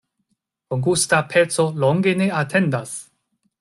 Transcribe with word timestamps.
Bongusta 0.71 1.21
peco 1.33 1.69
longe 1.85 2.17
ne 2.23 2.33
atendas. 2.43 2.91